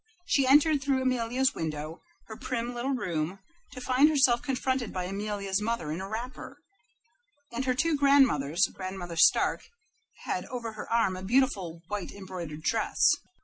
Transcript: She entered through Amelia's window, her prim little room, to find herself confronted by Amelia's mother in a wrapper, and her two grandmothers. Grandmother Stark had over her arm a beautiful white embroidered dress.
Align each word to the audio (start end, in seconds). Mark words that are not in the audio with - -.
She 0.25 0.47
entered 0.47 0.81
through 0.81 1.03
Amelia's 1.03 1.53
window, 1.53 2.01
her 2.25 2.35
prim 2.35 2.73
little 2.73 2.95
room, 2.95 3.37
to 3.71 3.79
find 3.79 4.09
herself 4.09 4.41
confronted 4.41 4.91
by 4.91 5.03
Amelia's 5.03 5.61
mother 5.61 5.91
in 5.91 6.01
a 6.01 6.09
wrapper, 6.09 6.57
and 7.51 7.65
her 7.65 7.75
two 7.75 7.95
grandmothers. 7.95 8.65
Grandmother 8.73 9.15
Stark 9.15 9.61
had 10.23 10.45
over 10.45 10.71
her 10.73 10.91
arm 10.91 11.15
a 11.15 11.21
beautiful 11.21 11.83
white 11.87 12.09
embroidered 12.13 12.63
dress. 12.63 13.11